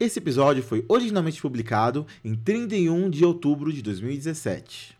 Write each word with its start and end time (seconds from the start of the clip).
Esse 0.00 0.20
episódio 0.20 0.62
foi 0.62 0.84
originalmente 0.88 1.42
publicado 1.42 2.06
em 2.24 2.32
31 2.32 3.10
de 3.10 3.24
outubro 3.24 3.72
de 3.72 3.82
2017. 3.82 4.96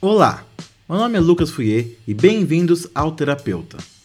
Olá, 0.00 0.46
meu 0.88 0.98
nome 0.98 1.18
é 1.18 1.20
Lucas 1.20 1.50
Fouier 1.50 1.96
e 2.06 2.14
bem-vindos 2.14 2.86
ao 2.94 3.10
Terapeuta. 3.10 3.95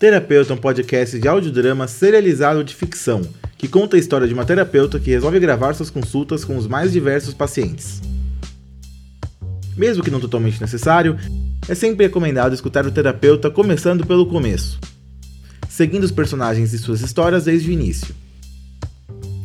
Terapeuta 0.00 0.50
é 0.50 0.56
um 0.56 0.58
podcast 0.58 1.18
de 1.18 1.28
audiodrama 1.28 1.86
serializado 1.86 2.64
de 2.64 2.74
ficção, 2.74 3.20
que 3.58 3.68
conta 3.68 3.96
a 3.96 3.98
história 3.98 4.26
de 4.26 4.32
uma 4.32 4.46
terapeuta 4.46 4.98
que 4.98 5.10
resolve 5.10 5.38
gravar 5.38 5.74
suas 5.74 5.90
consultas 5.90 6.42
com 6.42 6.56
os 6.56 6.66
mais 6.66 6.90
diversos 6.90 7.34
pacientes. 7.34 8.00
Mesmo 9.76 10.02
que 10.02 10.10
não 10.10 10.18
totalmente 10.18 10.58
necessário, 10.58 11.18
é 11.68 11.74
sempre 11.74 12.06
recomendado 12.06 12.54
escutar 12.54 12.86
o 12.86 12.90
terapeuta 12.90 13.50
começando 13.50 14.06
pelo 14.06 14.24
começo, 14.24 14.80
seguindo 15.68 16.04
os 16.04 16.10
personagens 16.10 16.72
e 16.72 16.78
suas 16.78 17.02
histórias 17.02 17.44
desde 17.44 17.68
o 17.68 17.72
início. 17.72 18.14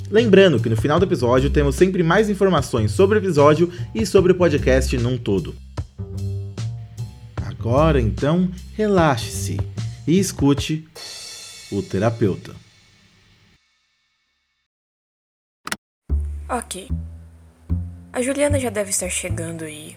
Lembrando 0.09 0.61
que 0.61 0.69
no 0.69 0.77
final 0.77 0.99
do 0.99 1.05
episódio 1.05 1.49
temos 1.49 1.75
sempre 1.75 2.01
mais 2.01 2.29
informações 2.29 2.93
sobre 2.93 3.17
o 3.17 3.21
episódio 3.21 3.69
e 3.93 4.05
sobre 4.05 4.31
o 4.31 4.35
podcast 4.35 4.97
num 4.99 5.17
todo. 5.17 5.53
Agora 7.45 7.99
então, 7.99 8.49
relaxe-se 8.73 9.74
e 10.07 10.19
escute 10.19 10.87
o 11.71 11.81
terapeuta. 11.81 12.55
Ok. 16.47 16.89
A 18.13 18.21
Juliana 18.21 18.59
já 18.59 18.69
deve 18.69 18.91
estar 18.91 19.09
chegando 19.09 19.67
e. 19.67 19.95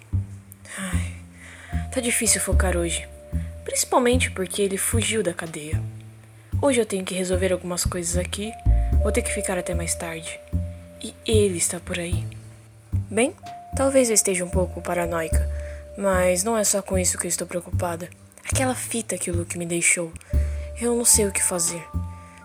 Ai, 0.76 1.14
tá 1.92 2.00
difícil 2.00 2.40
focar 2.40 2.76
hoje. 2.76 3.08
Principalmente 3.64 4.30
porque 4.30 4.62
ele 4.62 4.78
fugiu 4.78 5.22
da 5.22 5.34
cadeia. 5.34 5.82
Hoje 6.60 6.80
eu 6.80 6.86
tenho 6.86 7.04
que 7.04 7.14
resolver 7.14 7.52
algumas 7.52 7.84
coisas 7.84 8.16
aqui 8.16 8.52
Vou 9.02 9.12
ter 9.12 9.22
que 9.22 9.32
ficar 9.32 9.56
até 9.56 9.74
mais 9.74 9.94
tarde. 9.94 10.38
E 11.02 11.14
ele 11.24 11.58
está 11.58 11.78
por 11.78 11.98
aí. 11.98 12.26
Bem, 13.10 13.34
talvez 13.76 14.08
eu 14.08 14.14
esteja 14.14 14.44
um 14.44 14.50
pouco 14.50 14.82
paranoica, 14.82 15.48
mas 15.96 16.42
não 16.42 16.56
é 16.56 16.64
só 16.64 16.82
com 16.82 16.98
isso 16.98 17.16
que 17.16 17.26
eu 17.26 17.28
estou 17.28 17.46
preocupada. 17.46 18.08
Aquela 18.50 18.74
fita 18.74 19.18
que 19.18 19.30
o 19.30 19.36
Luke 19.36 19.58
me 19.58 19.66
deixou. 19.66 20.12
Eu 20.80 20.96
não 20.96 21.04
sei 21.04 21.26
o 21.26 21.32
que 21.32 21.42
fazer. 21.42 21.84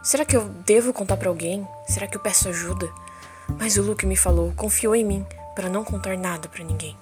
Será 0.04 0.26
que 0.26 0.36
eu 0.36 0.50
devo 0.66 0.92
contar 0.92 1.18
para 1.18 1.30
alguém? 1.30 1.66
Será 1.88 2.06
que 2.08 2.18
eu 2.18 2.22
peço 2.22 2.50
ajuda? 2.50 2.90
Mas 3.58 3.78
o 3.78 3.82
Luke 3.82 4.06
me 4.06 4.16
falou, 4.16 4.54
confiou 4.56 4.96
em 4.96 5.04
mim 5.04 5.26
para 5.56 5.70
não 5.70 5.84
contar 5.84 6.18
nada 6.18 6.50
para 6.50 6.64
ninguém. 6.64 6.96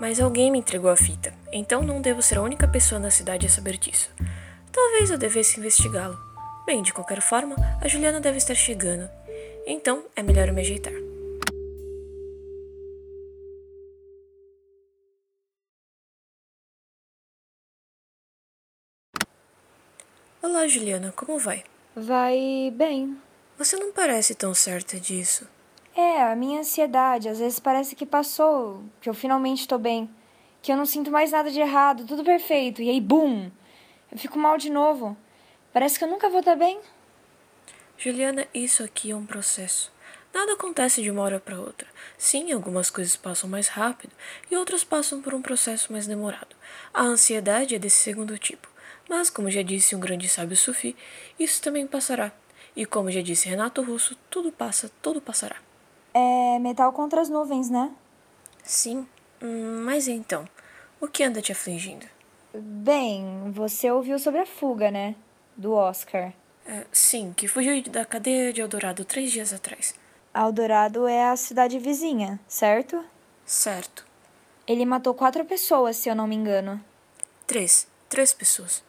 Mas 0.00 0.20
alguém 0.20 0.50
me 0.50 0.58
entregou 0.58 0.90
a 0.90 0.96
fita, 0.96 1.32
então 1.52 1.82
não 1.82 2.00
devo 2.00 2.20
ser 2.20 2.38
a 2.38 2.42
única 2.42 2.66
pessoa 2.66 2.98
na 2.98 3.10
cidade 3.10 3.46
a 3.46 3.50
saber 3.50 3.78
disso. 3.78 4.10
Talvez 4.72 5.10
eu 5.10 5.16
devesse 5.16 5.60
investigá-lo. 5.60 6.18
Bem, 6.66 6.82
de 6.82 6.92
qualquer 6.92 7.20
forma, 7.20 7.54
a 7.80 7.86
Juliana 7.86 8.20
deve 8.20 8.38
estar 8.38 8.54
chegando. 8.54 9.08
Então 9.66 10.02
é 10.16 10.22
melhor 10.22 10.48
eu 10.48 10.54
me 10.54 10.62
ajeitar. 10.62 11.03
Olá, 20.54 20.68
Juliana, 20.68 21.12
como 21.16 21.36
vai? 21.36 21.64
Vai 21.96 22.72
bem. 22.72 23.20
Você 23.58 23.76
não 23.76 23.90
parece 23.90 24.36
tão 24.36 24.54
certa 24.54 25.00
disso. 25.00 25.48
É, 25.96 26.22
a 26.22 26.36
minha 26.36 26.60
ansiedade. 26.60 27.28
Às 27.28 27.40
vezes 27.40 27.58
parece 27.58 27.96
que 27.96 28.06
passou, 28.06 28.84
que 29.00 29.10
eu 29.10 29.14
finalmente 29.14 29.66
tô 29.66 29.78
bem. 29.78 30.08
Que 30.62 30.70
eu 30.70 30.76
não 30.76 30.86
sinto 30.86 31.10
mais 31.10 31.32
nada 31.32 31.50
de 31.50 31.58
errado, 31.58 32.06
tudo 32.06 32.22
perfeito. 32.22 32.80
E 32.80 32.88
aí, 32.88 33.00
bum! 33.00 33.50
Eu 34.12 34.16
fico 34.16 34.38
mal 34.38 34.56
de 34.56 34.70
novo. 34.70 35.16
Parece 35.72 35.98
que 35.98 36.04
eu 36.04 36.08
nunca 36.08 36.30
vou 36.30 36.38
estar 36.38 36.54
bem. 36.54 36.78
Juliana, 37.98 38.46
isso 38.54 38.84
aqui 38.84 39.10
é 39.10 39.16
um 39.16 39.26
processo. 39.26 39.92
Nada 40.32 40.52
acontece 40.52 41.02
de 41.02 41.10
uma 41.10 41.22
hora 41.22 41.40
para 41.40 41.58
outra. 41.58 41.88
Sim, 42.16 42.52
algumas 42.52 42.90
coisas 42.90 43.16
passam 43.16 43.50
mais 43.50 43.66
rápido 43.66 44.12
e 44.48 44.56
outras 44.56 44.84
passam 44.84 45.20
por 45.20 45.34
um 45.34 45.42
processo 45.42 45.90
mais 45.90 46.06
demorado. 46.06 46.54
A 46.92 47.02
ansiedade 47.02 47.74
é 47.74 47.78
desse 47.80 47.96
segundo 47.96 48.38
tipo. 48.38 48.72
Mas, 49.08 49.30
como 49.30 49.50
já 49.50 49.62
disse 49.62 49.94
um 49.94 50.00
grande 50.00 50.28
sábio 50.28 50.56
sufi, 50.56 50.96
isso 51.38 51.60
também 51.60 51.86
passará. 51.86 52.32
E 52.76 52.86
como 52.86 53.10
já 53.10 53.20
disse 53.20 53.48
Renato 53.48 53.82
Russo, 53.82 54.16
tudo 54.28 54.50
passa, 54.50 54.90
tudo 55.00 55.20
passará. 55.20 55.56
É 56.12 56.58
metal 56.58 56.92
contra 56.92 57.20
as 57.20 57.28
nuvens, 57.28 57.70
né? 57.70 57.92
Sim, 58.62 59.06
hum, 59.42 59.82
mas 59.84 60.08
então, 60.08 60.48
o 61.00 61.06
que 61.06 61.22
anda 61.22 61.42
te 61.42 61.52
afligindo? 61.52 62.06
Bem, 62.54 63.50
você 63.52 63.90
ouviu 63.90 64.18
sobre 64.18 64.40
a 64.40 64.46
fuga, 64.46 64.90
né? 64.90 65.14
do 65.56 65.72
Oscar. 65.72 66.32
É, 66.66 66.84
sim, 66.92 67.32
que 67.36 67.46
fugiu 67.46 67.82
da 67.84 68.04
cadeia 68.04 68.52
de 68.52 68.60
Eldorado 68.60 69.04
três 69.04 69.30
dias 69.30 69.52
atrás. 69.52 69.94
Eldorado 70.34 71.06
é 71.06 71.28
a 71.30 71.36
cidade 71.36 71.78
vizinha, 71.78 72.40
certo? 72.48 73.04
Certo. 73.44 74.04
Ele 74.66 74.84
matou 74.84 75.14
quatro 75.14 75.44
pessoas, 75.44 75.96
se 75.96 76.08
eu 76.08 76.14
não 76.14 76.26
me 76.26 76.34
engano. 76.34 76.82
Três. 77.46 77.86
Três 78.08 78.32
pessoas. 78.32 78.82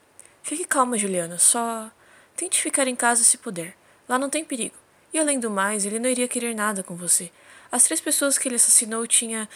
Fique 0.45 0.63
calma, 0.63 0.95
Juliana. 0.95 1.39
Só 1.39 1.89
tente 2.37 2.61
ficar 2.61 2.87
em 2.87 2.95
casa 2.95 3.23
se 3.23 3.35
puder. 3.35 3.75
Lá 4.07 4.19
não 4.19 4.29
tem 4.29 4.45
perigo. 4.45 4.75
E 5.11 5.17
além 5.17 5.39
do 5.39 5.49
mais, 5.49 5.87
ele 5.87 5.97
não 5.97 6.07
iria 6.07 6.27
querer 6.27 6.53
nada 6.53 6.83
com 6.83 6.95
você. 6.95 7.31
As 7.71 7.83
três 7.85 7.99
pessoas 7.99 8.37
que 8.37 8.47
ele 8.47 8.57
assassinou 8.57 9.07
tinham 9.07 9.47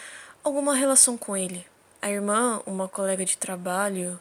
alguma 0.42 0.74
relação 0.74 1.16
com 1.16 1.36
ele. 1.36 1.64
A 2.02 2.10
irmã, 2.10 2.60
uma 2.66 2.88
colega 2.88 3.24
de 3.24 3.38
trabalho. 3.38 4.18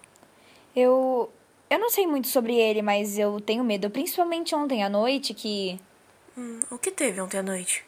Eu. 0.75 1.31
Eu 1.71 1.79
não 1.79 1.89
sei 1.89 2.05
muito 2.05 2.27
sobre 2.27 2.55
ele, 2.55 2.83
mas 2.83 3.17
eu 3.17 3.41
tenho 3.41 3.63
medo, 3.63 3.89
principalmente 3.89 4.53
ontem 4.53 4.83
à 4.83 4.89
noite 4.89 5.33
que. 5.33 5.79
Hum, 6.37 6.59
o 6.69 6.77
que 6.77 6.91
teve 6.91 7.19
ontem 7.19 7.39
à 7.39 7.43
noite? 7.43 7.83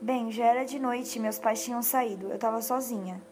Bem, 0.00 0.32
já 0.32 0.46
era 0.46 0.64
de 0.64 0.80
noite 0.80 1.14
e 1.14 1.20
meus 1.20 1.38
pais 1.38 1.62
tinham 1.62 1.80
saído. 1.80 2.26
Eu 2.26 2.38
tava 2.40 2.60
sozinha. 2.60 3.22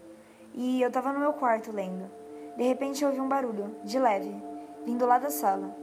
E 0.55 0.83
eu 0.83 0.91
tava 0.91 1.13
no 1.13 1.21
meu 1.21 1.33
quarto 1.33 1.73
lendo. 1.73 2.11
De 2.57 2.65
repente 2.65 3.03
eu 3.03 3.09
ouvi 3.09 3.21
um 3.21 3.29
barulho, 3.29 3.75
de 3.85 3.99
leve, 3.99 4.35
vindo 4.85 5.07
lá 5.07 5.19
da 5.19 5.31
sala. 5.31 5.75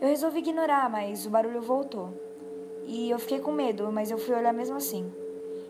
Eu 0.00 0.08
resolvi 0.08 0.40
ignorar, 0.40 0.90
mas 0.90 1.24
o 1.24 1.30
barulho 1.30 1.62
voltou. 1.62 2.10
E 2.84 3.08
eu 3.10 3.18
fiquei 3.18 3.38
com 3.40 3.52
medo, 3.52 3.90
mas 3.92 4.10
eu 4.10 4.18
fui 4.18 4.34
olhar 4.34 4.52
mesmo 4.52 4.76
assim. 4.76 5.10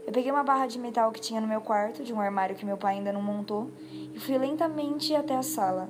Eu 0.07 0.13
peguei 0.13 0.33
uma 0.33 0.43
barra 0.43 0.67
de 0.67 0.79
metal 0.79 1.13
que 1.13 1.21
tinha 1.21 1.41
no 1.41 1.47
meu 1.47 1.61
quarto, 1.61 2.03
de 2.03 2.13
um 2.13 2.21
armário 2.21 2.57
que 2.57 2.65
meu 2.65 2.77
pai 2.77 2.95
ainda 2.95 3.13
não 3.13 3.23
montou, 3.23 3.71
e 4.15 4.19
fui 4.19 4.37
lentamente 4.37 5.15
até 5.15 5.37
a 5.37 5.43
sala. 5.43 5.89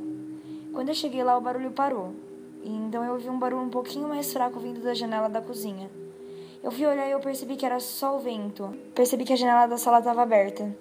Quando 0.72 0.88
eu 0.88 0.94
cheguei 0.94 1.22
lá, 1.22 1.36
o 1.36 1.40
barulho 1.40 1.70
parou. 1.70 2.12
E 2.62 2.70
então 2.70 3.04
eu 3.04 3.14
ouvi 3.14 3.28
um 3.28 3.38
barulho 3.38 3.62
um 3.62 3.70
pouquinho 3.70 4.08
mais 4.08 4.32
fraco 4.32 4.58
vindo 4.58 4.80
da 4.80 4.94
janela 4.94 5.28
da 5.28 5.40
cozinha. 5.40 5.90
Eu 6.62 6.70
fui 6.70 6.86
olhar 6.86 7.08
e 7.08 7.10
eu 7.10 7.20
percebi 7.20 7.56
que 7.56 7.66
era 7.66 7.80
só 7.80 8.16
o 8.16 8.20
vento. 8.20 8.72
Percebi 8.94 9.24
que 9.24 9.32
a 9.32 9.36
janela 9.36 9.66
da 9.66 9.76
sala 9.76 9.98
estava 9.98 10.22
aberta. 10.22 10.74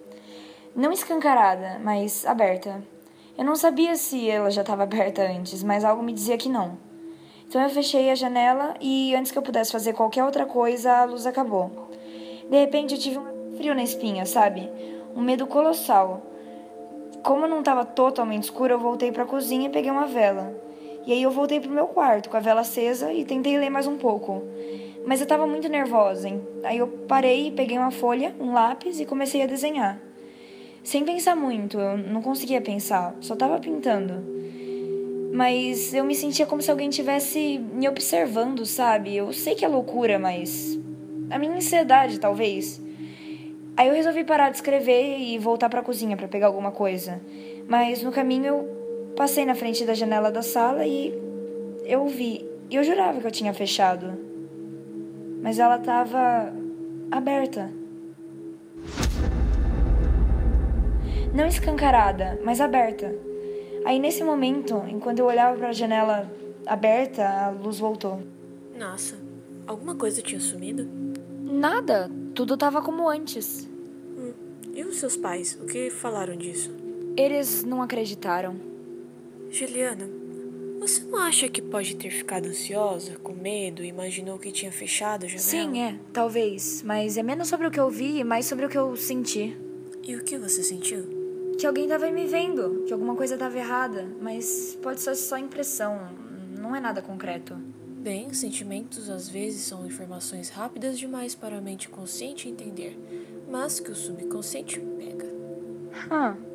Não 0.74 0.94
escancarada, 0.94 1.82
mas 1.84 2.26
aberta. 2.26 2.82
Eu 3.38 3.44
não 3.44 3.58
sabia 3.58 3.94
se 3.98 4.30
ela 4.30 4.50
já 4.50 4.62
estava 4.62 4.84
aberta 4.84 5.22
antes, 5.22 5.62
mas 5.64 5.84
algo 5.84 6.02
me 6.02 6.14
dizia 6.14 6.38
que 6.38 6.48
não. 6.48 6.78
Então 7.46 7.62
eu 7.62 7.70
fechei 7.70 8.10
a 8.10 8.16
janela 8.16 8.76
e 8.80 9.14
antes 9.14 9.34
que 9.34 9.38
eu 9.38 9.42
pudesse 9.42 9.70
fazer 9.70 9.92
qualquer 9.92 10.24
outra 10.24 10.46
coisa, 10.46 10.94
a 10.94 11.04
luz 11.04 11.26
acabou. 11.26 11.90
De 12.50 12.58
repente 12.58 12.96
eu 12.96 13.00
tive 13.02 13.18
um 13.18 13.58
frio 13.58 13.76
na 13.76 13.84
espinha, 13.84 14.26
sabe? 14.26 14.70
Um 15.14 15.22
medo 15.22 15.46
colossal. 15.46 16.22
Como 17.22 17.48
não 17.48 17.60
estava 17.60 17.84
totalmente 17.84 18.44
escuro, 18.44 18.76
eu 18.76 18.80
voltei 18.80 19.12
para 19.12 19.24
a 19.24 19.28
cozinha 19.28 19.68
e 19.68 19.72
peguei 19.72 19.92
uma 19.92 20.08
vela. 20.08 20.56
E 21.06 21.12
aí 21.12 21.22
eu 21.22 21.32
voltei 21.32 21.60
pro 21.60 21.70
meu 21.70 21.88
quarto 21.88 22.30
com 22.30 22.38
a 22.38 22.40
vela 22.40 22.62
acesa 22.62 23.12
e 23.12 23.26
tentei 23.26 23.58
ler 23.58 23.70
mais 23.70 23.88
um 23.88 23.98
pouco. 23.98 24.42
Mas 25.06 25.20
eu 25.20 25.26
estava 25.26 25.46
muito 25.46 25.68
nervosa, 25.68 26.30
hein? 26.30 26.42
Aí 26.64 26.78
eu 26.78 26.88
parei, 26.88 27.52
peguei 27.52 27.78
uma 27.78 27.92
folha, 27.92 28.34
um 28.40 28.54
lápis 28.54 29.02
e 29.02 29.06
comecei 29.06 29.42
a 29.44 29.48
desenhar. 29.48 30.11
Sem 30.84 31.06
pensar 31.06 31.36
muito, 31.36 31.80
eu 31.80 31.98
não 31.98 32.22
conseguia 32.22 32.60
pensar, 32.60 33.16
só 33.22 33.36
estava 33.36 33.60
pintando. 33.60 34.42
Mas 35.32 35.94
eu 35.94 36.04
me 36.04 36.16
sentia 36.16 36.46
como 36.46 36.62
se 36.62 36.72
alguém 36.72 36.90
tivesse 36.90 37.60
me 37.74 37.88
observando, 37.88 38.66
sabe? 38.66 39.16
Eu 39.16 39.32
sei 39.32 39.56
que 39.56 39.64
é 39.64 39.68
loucura, 39.68 40.18
mas 40.18 40.78
a 41.30 41.38
minha 41.38 41.56
ansiedade, 41.56 42.20
talvez. 42.20 42.82
Aí 43.78 43.88
eu 43.88 43.94
resolvi 43.94 44.24
parar 44.24 44.50
de 44.50 44.58
escrever 44.58 45.20
e 45.20 45.38
voltar 45.38 45.70
para 45.70 45.80
a 45.80 45.84
cozinha 45.84 46.18
para 46.18 46.28
pegar 46.28 46.48
alguma 46.48 46.72
coisa. 46.72 47.22
Mas 47.68 48.04
no 48.04 48.12
caminho 48.12 48.46
eu 48.46 49.14
passei 49.16 49.46
na 49.46 49.56
frente 49.56 49.86
da 49.86 49.94
janela 49.94 50.32
da 50.32 50.42
sala 50.42 50.86
e 50.86 51.14
eu 51.86 52.06
vi. 52.08 52.46
E 52.70 52.76
eu 52.76 52.84
jurava 52.84 53.22
que 53.22 53.28
eu 53.28 53.32
tinha 53.32 53.54
fechado. 53.54 54.18
Mas 55.42 55.60
ela 55.60 55.78
estava 55.78 56.54
aberta. 57.10 57.81
Não 61.34 61.48
escancarada, 61.48 62.40
mas 62.44 62.60
aberta. 62.60 63.16
Aí 63.86 64.00
nesse 64.00 64.24
momento, 64.24 64.84
enquanto 64.90 65.20
eu 65.20 65.26
olhava 65.26 65.58
para 65.58 65.70
a 65.70 65.74
janela 65.74 66.30
aberta, 66.66 67.28
a 67.28 67.50
luz 67.50 67.80
voltou. 67.80 68.22
Nossa, 68.78 69.16
alguma 69.66 69.96
coisa 69.96 70.22
tinha 70.22 70.42
sumido? 70.42 70.88
Nada, 71.42 72.12
tudo 72.36 72.58
tava 72.58 72.82
como 72.82 73.08
antes. 73.08 73.68
Hum, 74.18 74.34
e 74.74 74.84
os 74.84 74.98
seus 74.98 75.16
pais, 75.16 75.58
o 75.62 75.66
que 75.66 75.90
falaram 75.90 76.36
disso? 76.36 76.72
Eles 77.16 77.64
não 77.64 77.82
acreditaram. 77.82 78.56
Juliana, 79.50 80.10
você 80.80 81.04
não 81.04 81.20
acha 81.20 81.48
que 81.48 81.62
pode 81.62 81.96
ter 81.96 82.10
ficado 82.10 82.48
ansiosa, 82.48 83.16
com 83.24 83.34
medo, 83.34 83.84
e 83.84 83.88
imaginou 83.88 84.38
que 84.38 84.52
tinha 84.52 84.72
fechado 84.72 85.26
a 85.26 85.28
janela? 85.28 85.42
Sim, 85.42 85.82
é, 85.82 85.96
talvez. 86.12 86.82
Mas 86.84 87.18
é 87.18 87.24
menos 87.24 87.48
sobre 87.48 87.68
o 87.68 87.72
que 87.72 87.80
eu 87.80 87.90
vi 87.90 88.20
e 88.20 88.24
mais 88.24 88.46
sobre 88.46 88.66
o 88.66 88.70
que 88.70 88.78
eu 88.78 88.96
senti. 88.98 89.56
E 90.04 90.16
o 90.16 90.24
que 90.24 90.38
você 90.38 90.64
sentiu? 90.64 91.21
Que 91.58 91.68
alguém 91.68 91.88
tava 91.88 92.10
me 92.10 92.26
vendo, 92.26 92.84
que 92.86 92.94
alguma 92.94 93.16
coisa 93.16 93.38
tava 93.38 93.58
errada. 93.58 94.08
Mas 94.20 94.78
pode 94.82 95.02
ser 95.02 95.16
só 95.16 95.38
impressão, 95.38 96.10
não 96.58 96.76
é 96.76 96.80
nada 96.80 97.02
concreto. 97.02 97.56
Bem, 98.02 98.34
sentimentos 98.34 99.10
às 99.12 99.30
vezes 99.30 99.62
são 99.62 99.86
informações 99.86 100.50
rápidas 100.50 100.98
demais 100.98 101.36
para 101.36 101.60
a 101.60 101.62
mente 101.62 101.88
consciente 101.88 102.50
entender, 102.50 102.98
mas 103.48 103.80
que 103.80 103.92
o 103.92 103.96
subconsciente 103.96 104.80
pega. 104.80 105.28
Hum. 106.12 106.52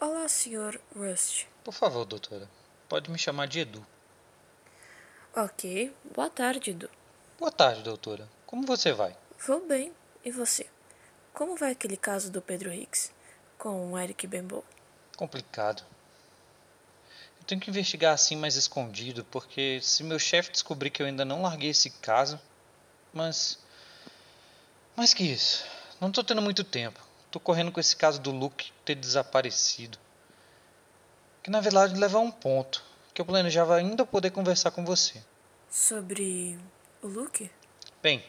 Olá, 0.00 0.26
Sr. 0.26 0.80
Rust. 0.96 1.46
Por 1.62 1.74
favor, 1.74 2.04
doutora. 2.06 2.48
Pode 2.92 3.10
me 3.10 3.16
chamar 3.16 3.48
de 3.48 3.60
Edu. 3.60 3.86
Ok. 5.34 5.96
Boa 6.14 6.28
tarde, 6.28 6.72
Edu. 6.72 6.90
Boa 7.38 7.50
tarde, 7.50 7.82
doutora. 7.82 8.28
Como 8.44 8.66
você 8.66 8.92
vai? 8.92 9.16
Vou 9.46 9.66
bem. 9.66 9.94
E 10.22 10.30
você? 10.30 10.66
Como 11.32 11.56
vai 11.56 11.72
aquele 11.72 11.96
caso 11.96 12.30
do 12.30 12.42
Pedro 12.42 12.70
Hicks 12.70 13.10
com 13.56 13.92
o 13.92 13.98
Eric 13.98 14.26
Bembo? 14.26 14.62
Complicado. 15.16 15.82
Eu 17.40 17.46
tenho 17.46 17.62
que 17.62 17.70
investigar 17.70 18.12
assim 18.12 18.36
mais 18.36 18.56
escondido, 18.56 19.24
porque 19.30 19.80
se 19.80 20.04
meu 20.04 20.18
chefe 20.18 20.52
descobrir 20.52 20.90
que 20.90 21.00
eu 21.00 21.06
ainda 21.06 21.24
não 21.24 21.40
larguei 21.40 21.70
esse 21.70 21.88
caso. 21.88 22.38
Mas. 23.10 23.58
Mais 24.94 25.14
que 25.14 25.24
isso. 25.24 25.64
Não 25.98 26.12
tô 26.12 26.22
tendo 26.22 26.42
muito 26.42 26.62
tempo. 26.62 27.00
Tô 27.30 27.40
correndo 27.40 27.72
com 27.72 27.80
esse 27.80 27.96
caso 27.96 28.20
do 28.20 28.30
Luke 28.30 28.70
ter 28.84 28.96
desaparecido 28.96 29.98
que 31.42 31.50
na 31.50 31.60
verdade 31.60 31.98
leva 31.98 32.18
a 32.18 32.20
um 32.20 32.30
ponto 32.30 32.82
que 33.12 33.20
eu 33.20 33.26
planejava 33.26 33.76
ainda 33.76 34.06
poder 34.06 34.30
conversar 34.30 34.70
com 34.70 34.84
você. 34.84 35.22
Sobre 35.70 36.58
o 37.02 37.06
Luke? 37.06 37.50
Bem, 38.02 38.24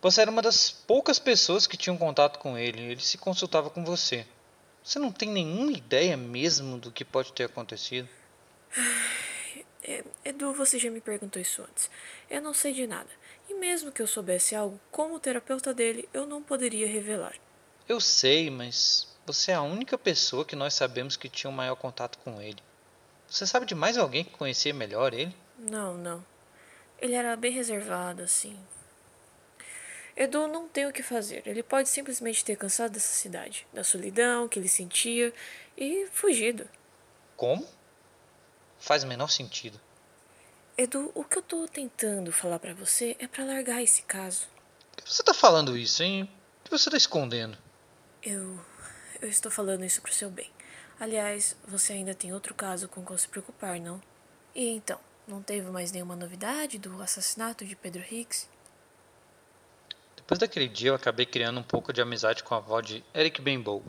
você 0.00 0.22
era 0.22 0.30
uma 0.30 0.42
das 0.42 0.70
poucas 0.70 1.18
pessoas 1.18 1.66
que 1.66 1.76
tinham 1.76 1.96
contato 1.96 2.38
com 2.38 2.56
ele. 2.56 2.80
Ele 2.80 3.00
se 3.00 3.18
consultava 3.18 3.70
com 3.70 3.84
você. 3.84 4.26
Você 4.82 4.98
não 4.98 5.12
tem 5.12 5.28
nenhuma 5.28 5.72
ideia 5.72 6.16
mesmo 6.16 6.78
do 6.78 6.90
que 6.90 7.04
pode 7.04 7.32
ter 7.32 7.44
acontecido? 7.44 8.08
É, 9.82 10.04
Edu, 10.24 10.52
você 10.52 10.78
já 10.78 10.90
me 10.90 11.00
perguntou 11.00 11.40
isso 11.40 11.62
antes. 11.62 11.90
Eu 12.28 12.40
não 12.40 12.54
sei 12.54 12.72
de 12.72 12.86
nada. 12.86 13.10
E 13.48 13.54
mesmo 13.54 13.90
que 13.90 14.00
eu 14.00 14.06
soubesse 14.06 14.54
algo, 14.54 14.80
como 14.90 15.18
terapeuta 15.18 15.74
dele, 15.74 16.08
eu 16.14 16.26
não 16.26 16.42
poderia 16.42 16.86
revelar. 16.86 17.34
Eu 17.88 18.00
sei, 18.00 18.50
mas 18.50 19.08
você 19.26 19.52
é 19.52 19.54
a 19.54 19.62
única 19.62 19.96
pessoa 19.98 20.44
que 20.44 20.56
nós 20.56 20.74
sabemos 20.74 21.16
que 21.16 21.28
tinha 21.28 21.50
um 21.50 21.54
maior 21.54 21.76
contato 21.76 22.18
com 22.18 22.40
ele. 22.40 22.62
Você 23.28 23.46
sabe 23.46 23.66
de 23.66 23.74
mais 23.74 23.96
alguém 23.96 24.24
que 24.24 24.30
conhecia 24.30 24.74
melhor 24.74 25.14
ele? 25.14 25.34
Não, 25.58 25.94
não. 25.94 26.24
Ele 26.98 27.14
era 27.14 27.36
bem 27.36 27.52
reservado, 27.52 28.22
assim. 28.22 28.58
Edu 30.16 30.48
não 30.48 30.68
tem 30.68 30.86
o 30.86 30.92
que 30.92 31.02
fazer. 31.02 31.42
Ele 31.46 31.62
pode 31.62 31.88
simplesmente 31.88 32.44
ter 32.44 32.56
cansado 32.56 32.92
dessa 32.92 33.12
cidade, 33.12 33.66
da 33.72 33.84
solidão 33.84 34.48
que 34.48 34.58
ele 34.58 34.68
sentia 34.68 35.32
e 35.76 36.06
fugido. 36.12 36.68
Como? 37.36 37.66
Faz 38.78 39.04
o 39.04 39.06
menor 39.06 39.28
sentido. 39.28 39.80
Edu, 40.76 41.12
o 41.14 41.24
que 41.24 41.38
eu 41.38 41.42
tô 41.42 41.68
tentando 41.68 42.32
falar 42.32 42.58
para 42.58 42.74
você 42.74 43.16
é 43.18 43.26
para 43.26 43.44
largar 43.44 43.82
esse 43.82 44.02
caso. 44.02 44.48
Por 44.96 45.04
que 45.04 45.12
você 45.12 45.22
tá 45.22 45.32
falando 45.32 45.76
isso, 45.76 46.02
hein? 46.02 46.28
O 46.60 46.64
que 46.64 46.70
você 46.70 46.90
tá 46.90 46.96
escondendo? 46.96 47.56
Eu 48.22 48.58
eu 49.20 49.28
estou 49.28 49.50
falando 49.50 49.84
isso 49.84 50.00
pro 50.00 50.12
seu 50.12 50.30
bem. 50.30 50.50
Aliás, 50.98 51.56
você 51.66 51.94
ainda 51.94 52.14
tem 52.14 52.32
outro 52.32 52.54
caso 52.54 52.88
com 52.88 53.02
qual 53.02 53.18
se 53.18 53.28
preocupar, 53.28 53.80
não? 53.80 54.00
E 54.54 54.68
então, 54.68 54.98
não 55.26 55.42
teve 55.42 55.70
mais 55.70 55.92
nenhuma 55.92 56.16
novidade 56.16 56.78
do 56.78 57.00
assassinato 57.02 57.64
de 57.64 57.76
Pedro 57.76 58.02
Hicks? 58.10 58.48
Depois 60.16 60.38
daquele 60.38 60.68
dia, 60.68 60.90
eu 60.90 60.94
acabei 60.94 61.26
criando 61.26 61.60
um 61.60 61.62
pouco 61.62 61.92
de 61.92 62.00
amizade 62.00 62.42
com 62.42 62.54
a 62.54 62.58
avó 62.58 62.80
de 62.80 63.04
Eric 63.14 63.40
Benbow, 63.40 63.82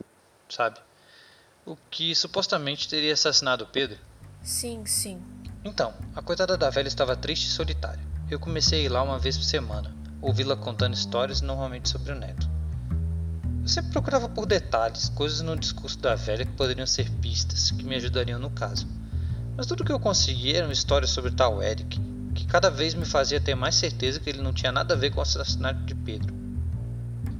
sabe? 0.48 0.80
O 1.64 1.76
que 1.90 2.14
supostamente 2.14 2.88
teria 2.88 3.12
assassinado 3.12 3.66
Pedro. 3.66 3.98
Sim, 4.42 4.84
sim. 4.86 5.22
Então, 5.64 5.94
a 6.16 6.22
coitada 6.22 6.56
da 6.56 6.70
velha 6.70 6.88
estava 6.88 7.16
triste 7.16 7.46
e 7.46 7.50
solitária. 7.50 8.02
Eu 8.30 8.40
comecei 8.40 8.80
a 8.80 8.82
ir 8.84 8.88
lá 8.88 9.02
uma 9.02 9.18
vez 9.18 9.36
por 9.36 9.44
semana, 9.44 9.94
ouvi-la 10.20 10.56
contando 10.56 10.94
histórias, 10.94 11.40
normalmente 11.40 11.88
sobre 11.88 12.12
o 12.12 12.16
neto. 12.16 12.51
Eu 13.62 13.68
sempre 13.68 13.92
procurava 13.92 14.28
por 14.28 14.44
detalhes, 14.44 15.08
coisas 15.08 15.40
no 15.40 15.56
discurso 15.56 15.96
da 16.00 16.16
velha 16.16 16.44
que 16.44 16.50
poderiam 16.52 16.86
ser 16.86 17.08
pistas, 17.08 17.70
que 17.70 17.84
me 17.84 17.94
ajudariam 17.94 18.36
no 18.36 18.50
caso. 18.50 18.88
Mas 19.56 19.66
tudo 19.66 19.84
que 19.84 19.92
eu 19.92 20.00
conseguia 20.00 20.58
eram 20.58 20.72
histórias 20.72 21.12
sobre 21.12 21.30
tal 21.30 21.62
Eric, 21.62 22.00
que 22.34 22.44
cada 22.44 22.68
vez 22.68 22.92
me 22.92 23.04
fazia 23.04 23.40
ter 23.40 23.54
mais 23.54 23.76
certeza 23.76 24.18
que 24.18 24.28
ele 24.28 24.42
não 24.42 24.52
tinha 24.52 24.72
nada 24.72 24.94
a 24.94 24.96
ver 24.96 25.10
com 25.10 25.20
o 25.20 25.22
assassinato 25.22 25.84
de 25.84 25.94
Pedro. 25.94 26.34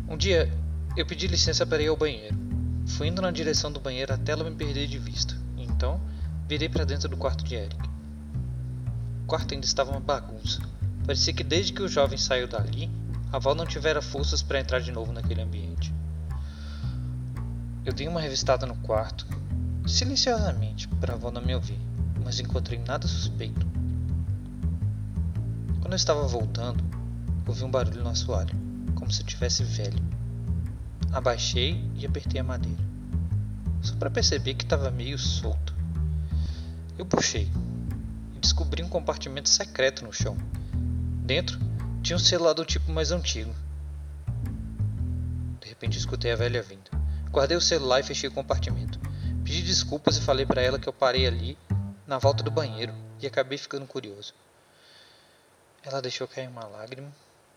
Um 0.08 0.16
dia, 0.16 0.48
eu 0.96 1.04
pedi 1.04 1.26
licença 1.26 1.66
para 1.66 1.82
ir 1.82 1.88
ao 1.88 1.96
banheiro. 1.96 2.38
Fui 2.86 3.08
indo 3.08 3.20
na 3.20 3.32
direção 3.32 3.72
do 3.72 3.80
banheiro 3.80 4.14
até 4.14 4.30
ela 4.30 4.48
me 4.48 4.54
perder 4.54 4.86
de 4.86 4.98
vista. 4.98 5.36
Então, 5.56 6.00
virei 6.46 6.68
para 6.68 6.84
dentro 6.84 7.08
do 7.08 7.16
quarto 7.16 7.42
de 7.42 7.56
Eric. 7.56 7.82
O 9.24 9.26
quarto 9.26 9.54
ainda 9.54 9.66
estava 9.66 9.90
uma 9.90 10.00
bagunça. 10.00 10.60
Parecia 11.04 11.32
que 11.32 11.42
desde 11.42 11.72
que 11.72 11.82
o 11.82 11.88
jovem 11.88 12.16
saiu 12.16 12.46
dali, 12.46 12.88
a 13.32 13.38
avó 13.38 13.56
não 13.56 13.66
tivera 13.66 14.00
forças 14.00 14.40
para 14.40 14.60
entrar 14.60 14.78
de 14.78 14.92
novo 14.92 15.12
naquele 15.12 15.42
ambiente. 15.42 15.92
Eu 17.84 17.92
dei 17.92 18.06
uma 18.06 18.20
revistada 18.20 18.64
no 18.64 18.76
quarto, 18.76 19.26
silenciosamente, 19.88 20.86
para 20.86 21.14
a 21.14 21.16
avó 21.16 21.32
não 21.32 21.42
me 21.42 21.52
ouvir, 21.52 21.80
mas 22.24 22.38
encontrei 22.38 22.78
nada 22.78 23.08
suspeito. 23.08 23.66
Quando 25.80 25.92
eu 25.92 25.96
estava 25.96 26.24
voltando, 26.28 26.84
ouvi 27.44 27.64
um 27.64 27.70
barulho 27.70 28.04
no 28.04 28.10
assoalho, 28.10 28.54
como 28.94 29.10
se 29.10 29.24
tivesse 29.24 29.64
velho. 29.64 29.98
Abaixei 31.12 31.84
e 31.96 32.06
apertei 32.06 32.40
a 32.40 32.44
madeira, 32.44 32.82
só 33.82 33.96
para 33.96 34.10
perceber 34.10 34.54
que 34.54 34.62
estava 34.62 34.88
meio 34.88 35.18
solto. 35.18 35.74
Eu 36.96 37.04
puxei 37.04 37.50
e 38.36 38.38
descobri 38.38 38.84
um 38.84 38.88
compartimento 38.88 39.48
secreto 39.48 40.04
no 40.04 40.12
chão. 40.12 40.36
Dentro 41.24 41.58
tinha 42.00 42.16
um 42.16 42.20
celular 42.20 42.52
do 42.52 42.64
tipo 42.64 42.92
mais 42.92 43.10
antigo. 43.10 43.52
De 45.60 45.68
repente 45.68 45.98
escutei 45.98 46.30
a 46.30 46.36
velha 46.36 46.62
vindo. 46.62 46.81
Guardei 47.32 47.56
o 47.56 47.62
celular 47.62 48.00
e 48.00 48.02
fechei 48.02 48.28
o 48.28 48.32
compartimento. 48.32 49.00
Pedi 49.42 49.62
desculpas 49.62 50.18
e 50.18 50.20
falei 50.20 50.44
para 50.44 50.60
ela 50.60 50.78
que 50.78 50.86
eu 50.86 50.92
parei 50.92 51.26
ali, 51.26 51.56
na 52.06 52.18
volta 52.18 52.42
do 52.42 52.50
banheiro, 52.50 52.92
e 53.18 53.26
acabei 53.26 53.56
ficando 53.56 53.86
curioso. 53.86 54.34
Ela 55.82 56.02
deixou 56.02 56.28
cair 56.28 56.46
uma 56.48 56.66
lágrima 56.66 57.10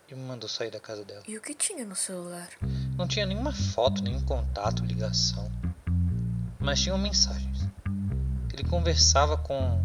e 0.08 0.14
me 0.14 0.22
mandou 0.22 0.48
sair 0.48 0.70
da 0.70 0.80
casa 0.80 1.04
dela. 1.04 1.22
E 1.28 1.36
o 1.36 1.42
que 1.42 1.52
tinha 1.52 1.84
no 1.84 1.94
celular? 1.94 2.48
Não 2.96 3.06
tinha 3.06 3.26
nenhuma 3.26 3.52
foto, 3.52 4.02
nenhum 4.02 4.22
contato, 4.22 4.82
ligação. 4.82 5.52
Mas 6.58 6.80
tinham 6.80 6.96
mensagens. 6.96 7.68
Ele 8.54 8.64
conversava 8.64 9.36
com 9.36 9.78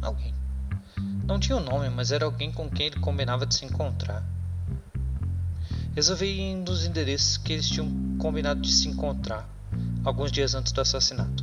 alguém. 0.00 0.32
Não 1.24 1.40
tinha 1.40 1.56
o 1.56 1.60
um 1.60 1.64
nome, 1.64 1.90
mas 1.90 2.12
era 2.12 2.24
alguém 2.24 2.52
com 2.52 2.70
quem 2.70 2.86
ele 2.86 3.00
combinava 3.00 3.44
de 3.44 3.56
se 3.56 3.64
encontrar. 3.64 4.24
Resolvi 5.96 6.26
ir 6.26 6.40
em 6.40 6.56
um 6.58 6.62
dos 6.62 6.84
endereços 6.84 7.38
que 7.38 7.54
eles 7.54 7.70
tinham 7.70 7.90
combinado 8.18 8.60
de 8.60 8.70
se 8.70 8.86
encontrar 8.86 9.48
alguns 10.04 10.30
dias 10.30 10.54
antes 10.54 10.70
do 10.70 10.82
assassinato. 10.82 11.42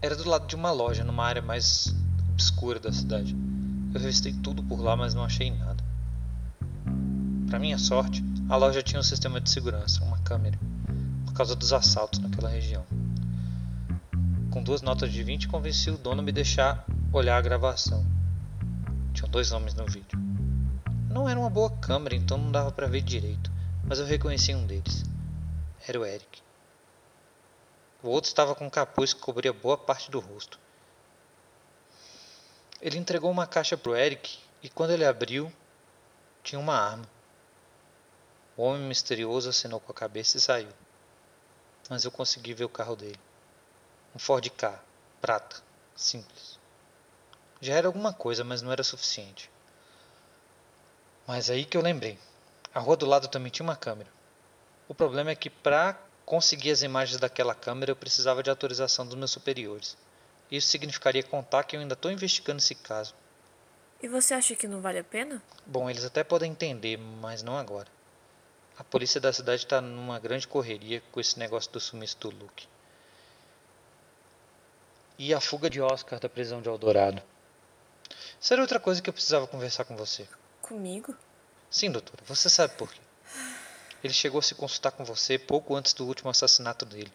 Era 0.00 0.16
do 0.16 0.26
lado 0.26 0.46
de 0.46 0.56
uma 0.56 0.70
loja, 0.70 1.04
numa 1.04 1.22
área 1.22 1.42
mais 1.42 1.94
obscura 2.30 2.80
da 2.80 2.90
cidade. 2.90 3.36
Eu 3.92 4.00
revistei 4.00 4.32
tudo 4.32 4.62
por 4.62 4.80
lá, 4.80 4.96
mas 4.96 5.12
não 5.12 5.22
achei 5.24 5.50
nada. 5.50 5.84
Para 7.50 7.58
minha 7.58 7.76
sorte, 7.76 8.24
a 8.48 8.56
loja 8.56 8.82
tinha 8.82 8.98
um 8.98 9.02
sistema 9.02 9.42
de 9.42 9.50
segurança, 9.50 10.02
uma 10.02 10.16
câmera, 10.20 10.58
por 11.26 11.34
causa 11.34 11.54
dos 11.54 11.74
assaltos 11.74 12.18
naquela 12.18 12.48
região. 12.48 12.86
Com 14.50 14.62
duas 14.62 14.80
notas 14.80 15.12
de 15.12 15.22
20, 15.22 15.48
convenci 15.48 15.90
o 15.90 15.98
dono 15.98 16.22
a 16.22 16.24
me 16.24 16.32
deixar 16.32 16.86
olhar 17.12 17.36
a 17.36 17.42
gravação. 17.42 18.06
Tinham 19.12 19.28
dois 19.28 19.52
homens 19.52 19.74
no 19.74 19.84
vídeo. 19.84 20.31
Não 21.12 21.28
era 21.28 21.38
uma 21.38 21.50
boa 21.50 21.68
câmera, 21.68 22.14
então 22.14 22.38
não 22.38 22.50
dava 22.50 22.72
para 22.72 22.86
ver 22.86 23.02
direito, 23.02 23.52
mas 23.84 23.98
eu 23.98 24.06
reconheci 24.06 24.54
um 24.54 24.66
deles. 24.66 25.02
Era 25.86 26.00
o 26.00 26.06
Eric. 26.06 26.42
O 28.02 28.08
outro 28.08 28.28
estava 28.28 28.54
com 28.54 28.64
um 28.64 28.70
capuz 28.70 29.12
que 29.12 29.20
cobria 29.20 29.52
boa 29.52 29.76
parte 29.76 30.10
do 30.10 30.18
rosto. 30.18 30.58
Ele 32.80 32.96
entregou 32.96 33.30
uma 33.30 33.46
caixa 33.46 33.76
pro 33.76 33.94
Eric 33.94 34.38
e 34.62 34.70
quando 34.70 34.92
ele 34.92 35.04
abriu, 35.04 35.52
tinha 36.42 36.58
uma 36.58 36.76
arma. 36.78 37.04
O 38.56 38.62
homem 38.62 38.88
misterioso 38.88 39.50
acenou 39.50 39.80
com 39.80 39.92
a 39.92 39.94
cabeça 39.94 40.38
e 40.38 40.40
saiu. 40.40 40.72
Mas 41.90 42.06
eu 42.06 42.10
consegui 42.10 42.54
ver 42.54 42.64
o 42.64 42.70
carro 42.70 42.96
dele. 42.96 43.20
Um 44.16 44.18
Ford 44.18 44.48
K, 44.48 44.82
prata, 45.20 45.62
simples. 45.94 46.58
Já 47.60 47.74
era 47.74 47.86
alguma 47.86 48.14
coisa, 48.14 48.42
mas 48.42 48.62
não 48.62 48.72
era 48.72 48.82
suficiente. 48.82 49.50
Mas 51.32 51.48
aí 51.48 51.64
que 51.64 51.78
eu 51.78 51.80
lembrei. 51.80 52.18
A 52.74 52.78
rua 52.78 52.94
do 52.94 53.06
lado 53.06 53.26
também 53.26 53.50
tinha 53.50 53.64
uma 53.64 53.74
câmera. 53.74 54.10
O 54.86 54.94
problema 54.94 55.30
é 55.30 55.34
que 55.34 55.48
para 55.48 55.98
conseguir 56.26 56.70
as 56.70 56.82
imagens 56.82 57.18
daquela 57.18 57.54
câmera 57.54 57.90
eu 57.90 57.96
precisava 57.96 58.42
de 58.42 58.50
autorização 58.50 59.06
dos 59.06 59.14
meus 59.14 59.30
superiores. 59.30 59.96
Isso 60.50 60.68
significaria 60.68 61.22
contar 61.22 61.64
que 61.64 61.74
eu 61.74 61.80
ainda 61.80 61.94
estou 61.94 62.10
investigando 62.10 62.58
esse 62.58 62.74
caso. 62.74 63.14
E 64.02 64.08
você 64.08 64.34
acha 64.34 64.54
que 64.54 64.68
não 64.68 64.82
vale 64.82 64.98
a 64.98 65.04
pena? 65.04 65.42
Bom, 65.64 65.88
eles 65.88 66.04
até 66.04 66.22
podem 66.22 66.52
entender, 66.52 66.98
mas 66.98 67.42
não 67.42 67.56
agora. 67.56 67.88
A 68.76 68.84
polícia 68.84 69.18
da 69.18 69.32
cidade 69.32 69.64
está 69.64 69.80
numa 69.80 70.18
grande 70.18 70.46
correria 70.46 71.02
com 71.10 71.18
esse 71.18 71.38
negócio 71.38 71.72
do 71.72 71.80
sumiço 71.80 72.18
do 72.18 72.28
Luke. 72.28 72.68
E 75.18 75.32
a 75.32 75.40
fuga 75.40 75.70
de 75.70 75.80
Oscar 75.80 76.20
da 76.20 76.28
prisão 76.28 76.60
de 76.60 76.68
Eldorado. 76.68 77.22
Era 78.50 78.60
outra 78.60 78.78
coisa 78.78 79.00
que 79.00 79.08
eu 79.08 79.14
precisava 79.14 79.46
conversar 79.46 79.86
com 79.86 79.96
você. 79.96 80.28
Comigo? 80.72 81.14
Sim, 81.70 81.90
doutora, 81.90 82.22
você 82.26 82.48
sabe 82.48 82.72
por 82.78 82.90
quê. 82.90 83.00
Ele 84.02 84.14
chegou 84.14 84.38
a 84.38 84.42
se 84.42 84.54
consultar 84.54 84.90
com 84.90 85.04
você 85.04 85.38
pouco 85.38 85.76
antes 85.76 85.92
do 85.92 86.06
último 86.06 86.30
assassinato 86.30 86.86
dele. 86.86 87.12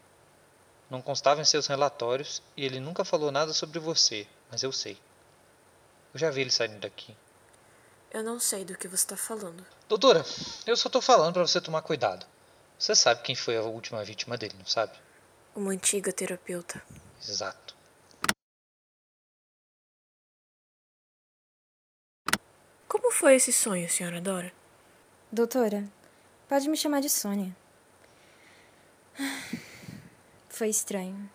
Não 0.91 1.01
constava 1.01 1.41
em 1.41 1.43
seus 1.43 1.65
relatórios 1.65 2.43
e 2.55 2.63
ele 2.63 2.79
nunca 2.79 3.03
falou 3.03 3.31
nada 3.31 3.53
sobre 3.53 3.79
você, 3.79 4.27
mas 4.51 4.61
eu 4.61 4.71
sei. 4.71 4.95
Eu 6.13 6.19
já 6.19 6.29
vi 6.29 6.41
ele 6.41 6.51
saindo 6.51 6.79
daqui. 6.79 7.17
Eu 8.11 8.21
não 8.21 8.39
sei 8.39 8.63
do 8.63 8.77
que 8.77 8.87
você 8.87 9.05
está 9.05 9.17
falando. 9.17 9.65
Doutora, 9.89 10.23
eu 10.67 10.77
só 10.77 10.87
tô 10.87 11.01
falando 11.01 11.33
para 11.33 11.47
você 11.47 11.59
tomar 11.59 11.81
cuidado. 11.81 12.27
Você 12.77 12.93
sabe 12.93 13.23
quem 13.23 13.33
foi 13.33 13.57
a 13.57 13.63
última 13.63 14.03
vítima 14.03 14.37
dele, 14.37 14.53
não 14.55 14.67
sabe? 14.67 14.93
Uma 15.55 15.71
antiga 15.71 16.13
terapeuta. 16.13 16.79
Exato. 17.27 17.75
Foi 23.17 23.33
esse 23.33 23.51
sonho, 23.51 23.89
senhora 23.89 24.21
Dora? 24.21 24.51
Doutora, 25.31 25.83
pode 26.47 26.69
me 26.69 26.77
chamar 26.77 27.01
de 27.01 27.09
Sônia. 27.09 27.55
Foi 30.49 30.69
estranho. 30.69 31.27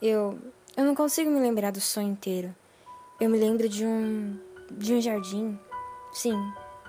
Eu. 0.00 0.38
Eu 0.74 0.84
não 0.86 0.94
consigo 0.94 1.30
me 1.30 1.38
lembrar 1.38 1.70
do 1.70 1.82
sonho 1.82 2.08
inteiro. 2.08 2.54
Eu 3.20 3.28
me 3.28 3.38
lembro 3.38 3.68
de 3.68 3.84
um. 3.84 4.38
de 4.70 4.94
um 4.94 5.02
jardim. 5.02 5.58
Sim, 6.14 6.34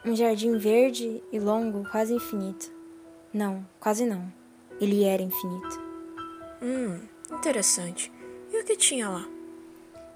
um 0.05 0.15
jardim 0.15 0.57
verde 0.57 1.21
e 1.29 1.37
longo, 1.37 1.83
quase 1.91 2.13
infinito. 2.13 2.71
Não, 3.33 3.65
quase 3.77 4.05
não. 4.05 4.31
Ele 4.79 5.03
era 5.03 5.21
infinito. 5.21 5.81
Hum, 6.61 7.01
interessante. 7.29 8.09
E 8.53 8.61
o 8.61 8.63
que 8.63 8.77
tinha 8.77 9.09
lá? 9.09 9.27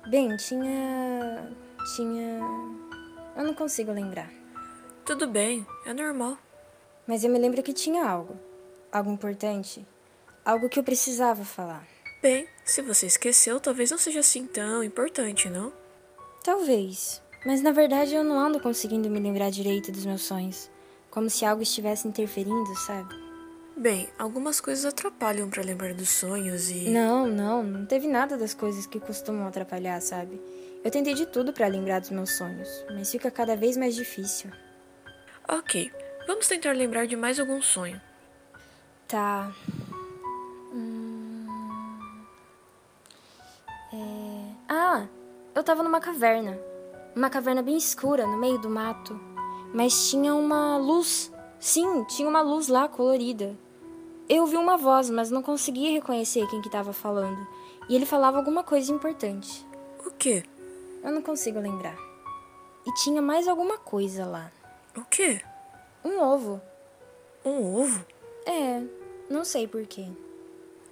Bem, 0.10 0.38
tinha. 0.38 1.54
tinha. 1.98 2.87
Eu 3.38 3.44
não 3.44 3.54
consigo 3.54 3.92
lembrar. 3.92 4.32
Tudo 5.06 5.28
bem, 5.28 5.64
é 5.86 5.94
normal. 5.94 6.40
Mas 7.06 7.24
eu 7.24 7.30
me 7.30 7.38
lembro 7.38 7.62
que 7.62 7.72
tinha 7.72 8.04
algo. 8.04 8.36
Algo 8.92 9.12
importante. 9.12 9.86
Algo 10.44 10.68
que 10.68 10.80
eu 10.80 10.84
precisava 10.84 11.46
falar. 11.46 11.88
Bem, 12.20 12.48
se 12.66 12.82
você 12.82 13.06
esqueceu, 13.06 13.60
talvez 13.60 13.92
não 13.92 13.98
seja 14.00 14.22
assim 14.22 14.48
tão 14.48 14.84
importante, 14.84 15.50
não? 15.50 15.72
Talvez. 16.44 17.22
Mas 17.46 17.62
na 17.62 17.72
verdade 17.72 18.16
eu 18.16 18.24
não 18.24 18.40
ando 18.40 18.60
conseguindo 18.60 19.08
me 19.08 19.20
lembrar 19.20 19.52
direito 19.52 19.92
dos 19.92 20.04
meus 20.04 20.24
sonhos. 20.24 20.68
Como 21.12 21.30
se 21.30 21.46
algo 21.46 21.62
estivesse 21.62 22.08
interferindo, 22.08 22.76
sabe? 22.76 23.14
Bem, 23.78 24.10
algumas 24.18 24.60
coisas 24.60 24.84
atrapalham 24.84 25.48
para 25.48 25.62
lembrar 25.62 25.94
dos 25.94 26.10
sonhos 26.10 26.72
e. 26.72 26.90
Não, 26.90 27.28
não, 27.28 27.62
não 27.62 27.86
teve 27.86 28.08
nada 28.08 28.36
das 28.36 28.56
coisas 28.56 28.88
que 28.88 29.00
costumam 29.00 29.46
atrapalhar, 29.46 30.02
sabe? 30.02 30.42
Eu 30.88 30.92
tentei 30.92 31.14
de 31.14 31.26
tudo 31.26 31.52
para 31.52 31.68
lembrar 31.68 32.00
dos 32.00 32.12
meus 32.12 32.38
sonhos, 32.38 32.70
mas 32.96 33.12
fica 33.12 33.30
cada 33.30 33.58
vez 33.58 33.76
mais 33.76 33.94
difícil. 33.94 34.50
Ok, 35.46 35.92
vamos 36.26 36.48
tentar 36.48 36.72
lembrar 36.72 37.06
de 37.06 37.18
mais 37.18 37.38
algum 37.42 37.62
sonho. 37.62 38.02
Tá. 39.06 39.52
Hum... 40.74 41.46
É... 43.92 44.54
Ah, 44.70 45.08
eu 45.54 45.62
tava 45.62 45.84
numa 45.84 46.00
caverna. 46.00 46.58
Uma 47.14 47.30
caverna 47.30 47.62
bem 47.62 47.76
escura, 47.76 48.26
no 48.26 48.38
meio 48.38 48.58
do 48.58 48.70
mato. 48.70 49.20
Mas 49.74 50.10
tinha 50.10 50.34
uma 50.34 50.78
luz. 50.78 51.30
Sim, 51.60 52.06
tinha 52.06 52.30
uma 52.30 52.40
luz 52.40 52.70
lá 52.70 52.88
colorida. 52.88 53.60
Eu 54.30 54.44
ouvi 54.44 54.56
uma 54.56 54.78
voz, 54.78 55.10
mas 55.10 55.30
não 55.30 55.42
conseguia 55.42 55.92
reconhecer 55.92 56.48
quem 56.48 56.62
que 56.62 56.70
estava 56.70 56.94
falando. 56.94 57.46
E 57.90 57.96
ele 57.98 58.06
falava 58.06 58.38
alguma 58.38 58.64
coisa 58.64 58.90
importante. 58.90 59.68
O 60.06 60.12
quê? 60.12 60.46
Eu 61.08 61.14
não 61.14 61.22
consigo 61.22 61.58
lembrar. 61.58 61.98
E 62.86 62.94
tinha 62.96 63.22
mais 63.22 63.48
alguma 63.48 63.78
coisa 63.78 64.26
lá. 64.26 64.52
O 64.94 65.06
quê? 65.06 65.42
Um 66.04 66.20
ovo. 66.20 66.62
Um 67.46 67.78
ovo? 67.78 68.06
É, 68.46 68.84
não 69.30 69.46
sei 69.46 69.70
porquê. 69.70 70.06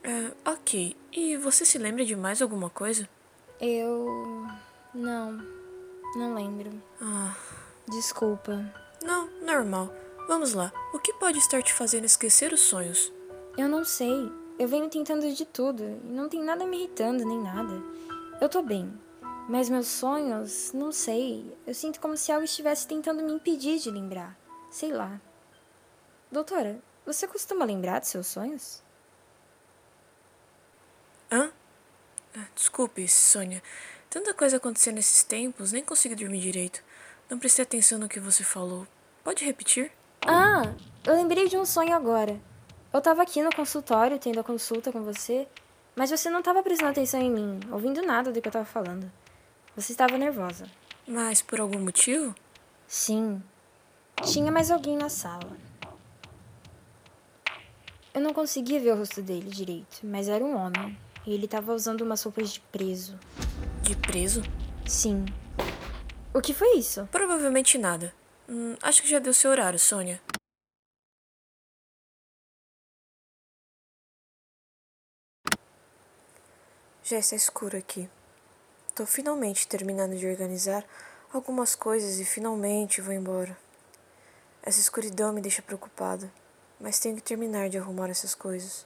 É, 0.02 0.32
ok. 0.50 0.96
E 1.12 1.36
você 1.36 1.66
se 1.66 1.78
lembra 1.78 2.06
de 2.06 2.16
mais 2.16 2.42
alguma 2.42 2.70
coisa? 2.70 3.10
Eu. 3.60 4.08
Não. 4.94 5.34
Não 6.16 6.34
lembro. 6.34 6.72
Ah, 7.02 7.36
Desculpa. 7.90 8.74
não, 9.04 9.28
normal. 9.42 9.94
Vamos 10.30 10.54
lá. 10.54 10.72
O 10.94 11.00
que 11.00 11.12
pode 11.16 11.40
estar 11.40 11.62
te 11.62 11.74
fazendo 11.74 12.06
esquecer 12.06 12.54
os 12.54 12.62
sonhos? 12.62 13.12
Eu 13.58 13.68
não 13.68 13.84
sei. 13.84 14.32
Eu 14.58 14.70
venho 14.70 14.90
tentando 14.90 15.30
de 15.30 15.44
tudo 15.44 15.84
e 15.84 16.08
não 16.08 16.30
tem 16.30 16.42
nada 16.42 16.66
me 16.66 16.78
irritando 16.78 17.26
nem 17.26 17.42
nada. 17.42 17.84
Eu 18.40 18.48
tô 18.48 18.62
bem. 18.62 18.94
Mas 19.48 19.70
meus 19.70 19.88
sonhos, 19.88 20.72
não 20.74 20.92
sei. 20.92 21.56
Eu 21.68 21.74
sinto 21.74 22.00
como 22.00 22.18
se 22.18 22.32
algo 22.32 22.46
estivesse 22.46 22.88
tentando 22.88 23.24
me 23.24 23.32
impedir 23.32 23.80
de 23.80 23.92
lembrar. 23.92 24.36
Sei 24.72 24.92
lá. 24.92 25.22
Doutora, 26.32 26.80
você 27.06 27.28
costuma 27.28 27.64
lembrar 27.64 28.00
de 28.00 28.08
seus 28.08 28.28
sonhos? 28.28 28.82
Hã? 31.32 31.52
Ah, 32.36 32.48
Desculpe, 32.56 33.08
Sônia. 33.08 33.62
Tanta 34.10 34.34
coisa 34.34 34.58
acontecendo 34.58 34.96
nesses 34.96 35.24
tempos, 35.24 35.72
nem 35.72 35.84
consigo 35.84 36.16
dormir 36.16 36.40
direito. 36.40 36.84
Não 37.30 37.38
prestei 37.38 37.64
atenção 37.64 38.00
no 38.00 38.10
que 38.10 38.20
você 38.20 38.44
falou. 38.44 38.88
Pode 39.24 39.46
repetir? 39.46 39.92
Ah, 40.26 40.74
eu 41.06 41.16
lembrei 41.16 41.48
de 41.48 41.58
um 41.58 41.66
sonho 41.66 41.96
agora. 41.96 42.40
Eu 42.92 43.02
tava 43.02 43.22
aqui 43.22 43.42
no 43.44 43.56
consultório 43.56 44.18
tendo 44.18 44.40
a 44.40 44.44
consulta 44.44 44.92
com 44.92 45.04
você, 45.04 45.48
mas 45.96 46.10
você 46.10 46.30
não 46.30 46.42
tava 46.42 46.64
prestando 46.64 46.92
atenção 46.92 47.22
em 47.22 47.30
mim, 47.30 47.60
ouvindo 47.72 48.02
nada 48.02 48.32
do 48.32 48.42
que 48.42 48.48
eu 48.48 48.52
tava 48.52 48.66
falando. 48.66 49.12
Você 49.76 49.92
estava 49.92 50.18
nervosa. 50.18 50.66
Mas 51.06 51.42
por 51.42 51.60
algum 51.60 51.80
motivo? 51.80 52.34
Sim. 52.88 53.44
Tinha 54.24 54.50
mais 54.50 54.72
alguém 54.72 54.96
na 54.96 55.10
sala. 55.10 55.58
Eu 58.14 58.22
não 58.22 58.34
conseguia 58.34 58.80
ver 58.80 58.94
o 58.94 58.98
rosto 58.98 59.22
dele 59.22 59.50
direito, 59.50 60.00
mas 60.02 60.30
era 60.30 60.42
um 60.42 60.56
homem. 60.56 60.98
E 61.26 61.34
ele 61.34 61.44
estava 61.44 61.74
usando 61.74 62.02
umas 62.02 62.24
roupas 62.24 62.52
de 62.54 62.62
preso. 62.62 63.20
De 63.82 63.98
preso? 63.98 64.42
Sim. 64.88 65.26
O 66.34 66.40
que 66.40 66.54
foi 66.54 66.78
isso? 66.78 67.06
Provavelmente 67.12 67.78
nada. 67.78 68.14
Hum, 68.48 68.78
acho 68.82 69.02
que 69.02 69.10
já 69.10 69.20
deu 69.20 69.34
seu 69.34 69.52
horário, 69.52 69.78
Sônia. 69.78 70.22
Já 77.04 77.20
está 77.20 77.36
escuro 77.36 77.78
aqui. 77.78 78.10
Tô 78.96 79.06
finalmente 79.06 79.68
terminando 79.68 80.16
de 80.18 80.26
organizar 80.26 80.86
algumas 81.34 81.76
coisas 81.76 82.18
e 82.20 82.26
finalmente 82.26 83.02
vou 83.02 83.14
embora. 83.14 83.58
Essa 84.64 84.80
escuridão 84.80 85.34
me 85.34 85.42
deixa 85.42 85.62
preocupada, 85.62 86.32
mas 86.80 86.98
tenho 86.98 87.16
que 87.18 87.22
terminar 87.22 87.70
de 87.70 87.78
arrumar 87.78 88.10
essas 88.10 88.34
coisas. 88.34 88.86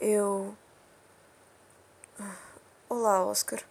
Eu. 0.00 0.56
Olá, 2.88 3.24
Oscar. 3.26 3.62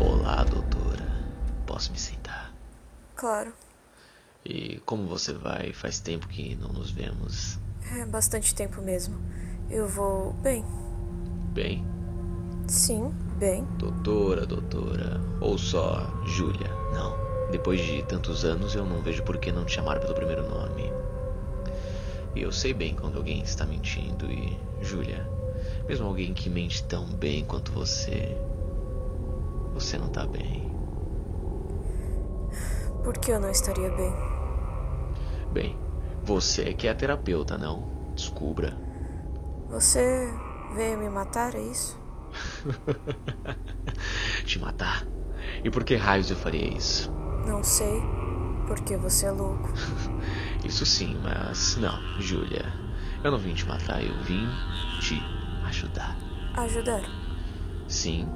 Olá, 0.00 0.44
doutora. 0.44 1.04
Posso 1.66 1.90
me 1.90 1.98
sentar? 1.98 2.52
Claro, 3.16 3.52
E 4.44 4.78
como 4.86 5.08
você 5.08 5.32
vai? 5.32 5.72
Faz 5.72 5.98
tempo 5.98 6.28
que 6.28 6.54
não 6.56 6.68
nos 6.68 6.90
vemos. 6.90 7.58
é 7.98 8.04
bastante 8.04 8.54
tempo 8.54 8.80
mesmo. 8.82 9.18
Eu 9.70 9.88
vou. 9.88 10.32
Bem, 10.34 10.64
Bem, 11.54 11.84
sim, 12.66 13.12
bem. 13.38 13.66
doutora, 13.78 14.46
doutora. 14.46 15.20
Ou 15.40 15.58
só 15.58 16.06
Júlia. 16.26 16.70
Não. 16.92 17.16
Depois 17.50 17.80
de 17.80 18.02
tantos 18.04 18.44
anos, 18.44 18.74
eu 18.74 18.84
não 18.84 19.02
vejo 19.02 19.22
por 19.22 19.36
que 19.38 19.52
não 19.52 19.64
te 19.64 19.72
chamar 19.72 20.00
pelo 20.00 20.14
primeiro 20.14 20.48
nome. 20.48 20.92
E 22.34 22.42
eu 22.42 22.50
sei 22.50 22.74
bem 22.74 22.94
quando 22.94 23.16
alguém 23.16 23.42
está 23.42 23.64
mentindo 23.64 24.30
e. 24.30 24.58
Júlia, 24.82 25.26
mesmo 25.88 26.06
alguém 26.06 26.34
que 26.34 26.50
mente 26.50 26.84
tão 26.84 27.06
bem 27.06 27.44
quanto 27.44 27.72
você. 27.72 28.36
você 29.72 29.96
não 29.98 30.08
tá 30.08 30.26
bem. 30.26 30.72
Por 33.02 33.18
que 33.18 33.30
eu 33.30 33.40
não 33.40 33.50
estaria 33.50 33.90
bem? 33.90 34.12
Bem, 35.52 35.76
você 36.24 36.70
é 36.70 36.72
que 36.72 36.88
é 36.88 36.90
a 36.90 36.94
terapeuta, 36.94 37.56
não? 37.58 37.84
Descubra. 38.14 38.76
Você 39.68 40.32
veio 40.74 40.98
me 40.98 41.08
matar, 41.08 41.54
é 41.54 41.60
isso? 41.60 41.98
Te 44.44 44.58
matar? 44.58 45.06
E 45.62 45.70
por 45.70 45.84
que 45.84 45.96
raios 45.96 46.30
eu 46.30 46.36
faria 46.36 46.76
isso? 46.76 47.12
Não 47.46 47.62
sei, 47.62 48.02
porque 48.66 48.96
você 48.96 49.26
é 49.26 49.30
louco. 49.30 49.72
Isso 50.64 50.86
sim, 50.86 51.18
mas 51.22 51.76
não, 51.76 52.00
Júlia. 52.20 52.64
Eu 53.22 53.30
não 53.30 53.38
vim 53.38 53.52
te 53.52 53.66
matar, 53.66 54.02
eu 54.02 54.14
vim 54.22 54.48
te 55.00 55.22
ajudar. 55.66 56.16
Ajudar? 56.56 57.02
Sim, 57.86 58.26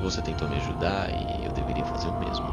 você 0.00 0.22
tentou 0.22 0.48
me 0.48 0.56
ajudar 0.56 1.10
e 1.10 1.44
eu 1.44 1.52
deveria 1.52 1.84
fazer 1.84 2.08
o 2.08 2.20
mesmo. 2.20 2.46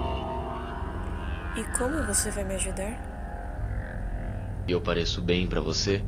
E 1.56 1.64
como 1.78 2.04
você 2.04 2.32
vai 2.32 2.44
me 2.44 2.56
ajudar? 2.56 4.64
Eu 4.68 4.82
pareço 4.82 5.22
bem 5.22 5.48
pra 5.48 5.62
você? 5.62 6.04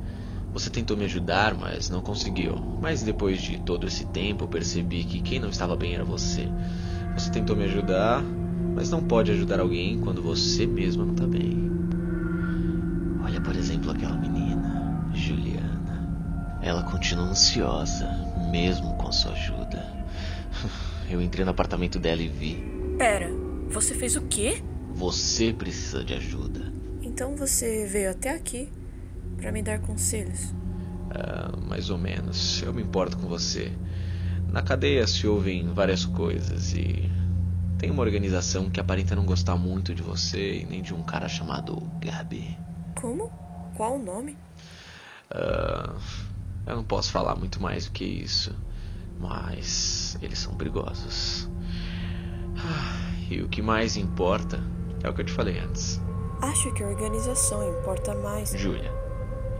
Você 0.54 0.70
tentou 0.70 0.98
me 0.98 1.06
ajudar, 1.06 1.54
mas 1.54 1.90
não 1.90 2.02
conseguiu. 2.02 2.56
Mas 2.82 3.04
depois 3.04 3.42
de 3.42 3.60
todo 3.60 3.88
esse 3.88 4.06
tempo, 4.08 4.46
eu 4.46 4.48
percebi 4.48 5.04
que 5.04 5.22
quem 5.22 5.40
não 5.40 5.50
estava 5.50 5.76
bem 5.76 5.94
era 5.94 6.04
você. 6.04 6.48
Você 7.14 7.30
tentou 7.30 7.56
me 7.56 7.66
ajudar, 7.66 8.24
mas 8.74 8.90
não 8.90 9.04
pode 9.04 9.32
ajudar 9.32 9.60
alguém 9.60 10.00
quando 10.00 10.22
você 10.22 10.66
mesma 10.66 11.06
não 11.06 11.14
está 11.14 11.28
bem. 11.28 11.70
Olha, 13.24 13.40
por 13.42 13.56
exemplo, 13.56 13.92
aquela 13.92 14.16
menina, 14.16 15.12
Juliana. 15.14 16.60
Ela 16.62 16.84
continua 16.84 17.26
ansiosa, 17.26 18.08
mesmo 18.52 18.96
com 18.96 19.12
sua 19.12 19.34
ajuda. 19.34 19.86
Eu 21.10 21.22
entrei 21.22 21.46
no 21.46 21.52
apartamento 21.52 22.00
dela 22.00 22.22
e 22.22 22.28
vi. 22.28 22.64
Pera, 22.98 23.32
você 23.70 23.94
fez 23.94 24.16
o 24.16 24.22
quê? 24.22 24.64
Você 24.96 25.54
precisa 25.54 26.04
de 26.04 26.16
ajuda. 26.16 26.74
Então 27.02 27.36
você 27.36 27.86
veio 27.86 28.12
até 28.12 28.32
aqui 28.32 28.70
para 29.40 29.52
me 29.52 29.64
dar 29.64 29.80
conselhos? 29.80 30.54
Ah, 31.12 31.52
mais 31.68 31.90
ou 31.90 31.98
menos. 31.98 32.62
Eu 32.62 32.74
me 32.74 32.82
importo 32.82 33.18
com 33.18 33.28
você. 33.28 33.72
Na 34.48 34.62
cadeia 34.62 35.06
se 35.08 35.28
ouvem 35.28 35.72
várias 35.74 36.06
coisas 36.06 36.74
e 36.74 37.10
tem 37.78 37.90
uma 37.90 38.02
organização 38.02 38.70
que 38.70 38.80
aparenta 38.80 39.16
não 39.16 39.26
gostar 39.26 39.56
muito 39.56 39.94
de 39.96 40.02
você 40.02 40.62
e 40.62 40.66
nem 40.66 40.82
de 40.82 40.94
um 40.94 41.04
cara 41.04 41.30
chamado 41.30 41.82
Gabi. 42.00 42.58
Como? 43.00 43.32
Qual 43.76 43.96
o 43.96 44.04
nome? 44.04 44.38
Ah, 45.32 45.96
eu 46.68 46.76
não 46.76 46.84
posso 46.84 47.12
falar 47.12 47.36
muito 47.36 47.62
mais 47.62 47.86
do 47.86 47.92
que 47.92 48.04
isso, 48.04 48.56
mas 49.20 50.18
eles 50.22 50.40
são 50.40 50.56
perigosos. 50.56 51.50
Ah, 52.58 53.14
e 53.30 53.42
o 53.42 53.48
que 53.48 53.62
mais 53.62 53.96
importa 53.96 54.60
é 55.04 55.10
o 55.10 55.14
que 55.14 55.22
eu 55.22 55.26
te 55.26 55.32
falei 55.32 55.60
antes. 55.60 56.02
Acho 56.42 56.74
que 56.74 56.84
a 56.84 56.88
organização 56.88 57.68
importa 57.70 58.16
mais. 58.16 58.52
Júlia, 58.58 58.92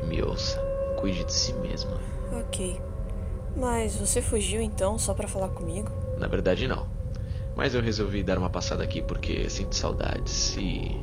me 0.04 0.22
ouça. 0.22 0.60
Cuide 1.00 1.24
de 1.24 1.34
si 1.34 1.54
mesma. 1.54 1.98
Ok. 2.32 2.80
Mas 3.56 3.96
você 3.96 4.22
fugiu 4.22 4.62
então 4.62 4.98
só 4.98 5.14
para 5.14 5.28
falar 5.28 5.50
comigo? 5.50 5.92
Na 6.18 6.28
verdade, 6.28 6.68
não. 6.68 6.88
Mas 7.56 7.76
eu 7.76 7.82
resolvi 7.82 8.24
dar 8.24 8.38
uma 8.38 8.50
passada 8.50 8.84
aqui 8.84 9.02
porque 9.02 9.50
sinto 9.50 9.76
saudades 9.76 10.56
e. 10.58 10.98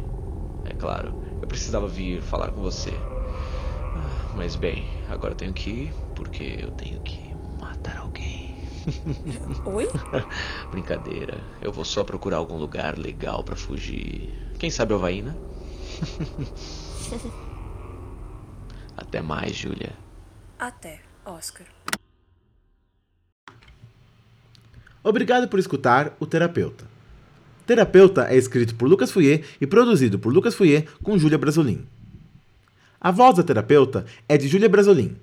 É 0.65 0.75
claro, 0.75 1.15
eu 1.41 1.47
precisava 1.49 1.87
vir 1.87 2.21
falar 2.23 2.51
com 2.51 2.61
você. 2.61 2.93
Ah, 3.95 4.33
Mas 4.37 4.57
bem, 4.57 4.87
agora 5.09 5.33
eu 5.33 5.37
tenho 5.37 5.53
que 5.53 5.71
ir 5.71 5.95
porque 6.15 6.59
eu 6.61 6.71
tenho 6.73 7.01
que 7.01 7.35
matar 7.61 7.99
alguém. 7.99 8.57
Oi? 9.67 9.89
Brincadeira. 10.71 11.41
Eu 11.61 11.73
vou 11.73 11.85
só 11.85 12.05
procurar 12.05 12.39
algum 12.39 12.57
lugar 12.57 12.99
legal 12.99 13.45
pra 13.45 13.57
fugir. 13.57 14.33
Quem 14.59 14.71
sabe 14.71 14.95
Havaí, 14.95 15.23
né? 15.23 15.35
Até 18.97 19.21
mais, 19.21 19.55
Júlia. 19.55 19.93
Até, 20.59 21.01
Oscar. 21.25 21.67
Obrigado 25.03 25.49
por 25.49 25.59
escutar 25.59 26.17
o 26.19 26.27
Terapeuta. 26.27 26.85
Terapeuta 27.67 28.29
é 28.29 28.37
escrito 28.37 28.75
por 28.77 28.89
Lucas 28.89 29.11
Fouier 29.11 29.45
e 29.61 29.67
produzido 29.67 30.19
por 30.19 30.33
Lucas 30.33 30.55
Fouier 30.55 30.87
com 31.03 31.19
Júlia 31.19 31.37
Brasolin. 31.37 31.85
A 33.01 33.11
voz 33.11 33.37
da 33.37 33.43
terapeuta 33.43 34.07
é 34.29 34.39
de 34.39 34.49
Júlia 34.49 34.69
Brasolin. 34.69 35.17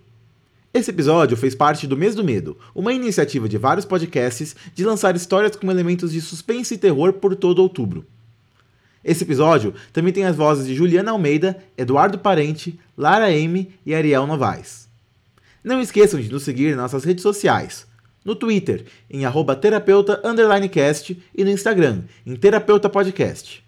Esse 0.74 0.92
episódio 0.92 1.38
fez 1.38 1.56
parte 1.56 1.88
do 1.88 1.96
Mês 1.96 2.16
do 2.16 2.24
Medo, 2.24 2.58
uma 2.76 2.94
iniciativa 2.94 3.48
de 3.48 3.58
vários 3.58 3.86
podcasts 3.86 4.56
de 4.74 4.84
lançar 4.84 5.16
histórias 5.16 5.56
com 5.56 5.72
elementos 5.72 6.12
de 6.12 6.20
suspense 6.20 6.74
e 6.74 6.78
terror 6.78 7.14
por 7.14 7.36
todo 7.36 7.60
outubro. 7.60 8.06
Esse 9.04 9.24
episódio 9.24 9.74
também 9.92 10.14
tem 10.14 10.26
as 10.26 10.36
vozes 10.36 10.66
de 10.66 10.74
Juliana 10.74 11.12
Almeida, 11.12 11.62
Eduardo 11.78 12.18
Parente, 12.18 12.80
Lara 12.98 13.32
M 13.32 13.70
e 13.86 13.94
Ariel 13.94 14.26
Novaes. 14.26 14.88
Não 15.64 15.82
esqueçam 15.82 16.20
de 16.20 16.32
nos 16.32 16.44
seguir 16.44 16.70
nas 16.70 16.92
nossas 16.92 17.04
redes 17.04 17.22
sociais. 17.22 17.86
No 18.24 18.36
Twitter, 18.36 18.86
em 19.10 19.26
arroba 19.26 19.56
terapeuta 19.56 20.22
cast 20.72 21.18
e 21.36 21.44
no 21.44 21.50
Instagram, 21.50 22.04
em 22.26 22.36
terapeuta 22.36 22.90
podcast. 22.90 23.64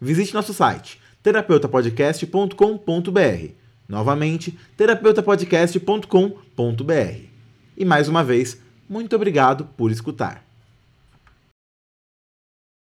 Visite 0.00 0.32
nosso 0.32 0.54
site, 0.54 0.98
terapeutapodcast.com.br. 1.22 3.50
Novamente, 3.86 4.58
terapeutapodcast.com.br. 4.76 7.20
E 7.76 7.84
mais 7.84 8.08
uma 8.08 8.24
vez, 8.24 8.58
muito 8.88 9.14
obrigado 9.14 9.66
por 9.76 9.90
escutar. 9.90 10.49